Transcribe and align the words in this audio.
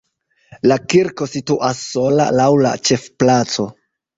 La 0.71 0.77
kirko 0.93 1.27
situas 1.33 1.83
sola 1.91 2.27
laŭ 2.41 2.49
la 2.67 2.73
ĉefplaco. 2.91 3.69